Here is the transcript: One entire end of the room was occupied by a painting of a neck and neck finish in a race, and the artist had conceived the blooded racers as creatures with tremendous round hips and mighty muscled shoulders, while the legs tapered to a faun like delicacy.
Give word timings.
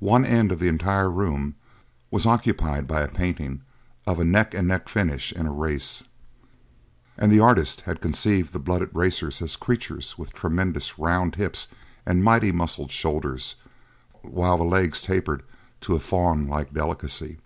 One 0.00 0.24
entire 0.24 0.36
end 0.36 0.50
of 0.50 0.58
the 0.58 1.08
room 1.12 1.54
was 2.10 2.26
occupied 2.26 2.88
by 2.88 3.02
a 3.02 3.06
painting 3.08 3.62
of 4.08 4.18
a 4.18 4.24
neck 4.24 4.52
and 4.52 4.66
neck 4.66 4.88
finish 4.88 5.30
in 5.30 5.46
a 5.46 5.52
race, 5.52 6.02
and 7.16 7.30
the 7.30 7.38
artist 7.38 7.82
had 7.82 8.00
conceived 8.00 8.52
the 8.52 8.58
blooded 8.58 8.90
racers 8.92 9.40
as 9.40 9.54
creatures 9.54 10.18
with 10.18 10.32
tremendous 10.32 10.98
round 10.98 11.36
hips 11.36 11.68
and 12.04 12.24
mighty 12.24 12.50
muscled 12.50 12.90
shoulders, 12.90 13.54
while 14.22 14.58
the 14.58 14.64
legs 14.64 15.00
tapered 15.00 15.44
to 15.82 15.94
a 15.94 16.00
faun 16.00 16.48
like 16.48 16.74
delicacy. 16.74 17.38